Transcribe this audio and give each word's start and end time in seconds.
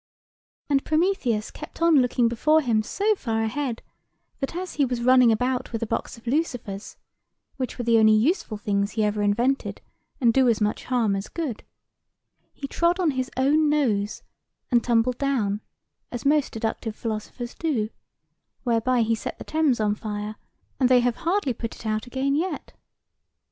"And 0.67 0.83
Prometheus 0.83 1.51
kept 1.51 1.79
on 1.79 1.97
looking 2.01 2.27
before 2.27 2.61
him 2.61 2.81
so 2.81 3.13
far 3.13 3.43
ahead, 3.43 3.83
that 4.39 4.55
as 4.55 4.73
he 4.73 4.83
was 4.83 5.03
running 5.03 5.31
about 5.31 5.71
with 5.71 5.83
a 5.83 5.85
box 5.85 6.17
of 6.17 6.25
lucifers 6.25 6.97
(which 7.57 7.77
were 7.77 7.85
the 7.85 7.99
only 7.99 8.15
useful 8.15 8.57
things 8.57 8.93
he 8.93 9.03
ever 9.03 9.21
invented, 9.21 9.79
and 10.19 10.33
do 10.33 10.49
as 10.49 10.59
much 10.59 10.85
harm 10.85 11.15
as 11.15 11.27
good), 11.27 11.63
he 12.51 12.67
trod 12.67 12.99
on 12.99 13.11
his 13.11 13.29
own 13.37 13.69
nose, 13.69 14.23
and 14.71 14.83
tumbled 14.83 15.19
down 15.19 15.61
(as 16.11 16.25
most 16.25 16.51
deductive 16.51 16.95
philosophers 16.95 17.53
do), 17.53 17.89
whereby 18.63 19.01
he 19.03 19.13
set 19.13 19.37
the 19.37 19.43
Thames 19.43 19.79
on 19.79 19.93
fire; 19.93 20.35
and 20.79 20.89
they 20.89 21.01
have 21.01 21.17
hardly 21.17 21.53
put 21.53 21.75
it 21.75 21.85
out 21.85 22.07
again 22.07 22.33
yet. 22.35 22.73